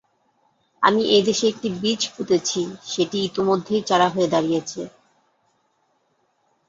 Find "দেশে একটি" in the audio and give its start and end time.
1.27-1.67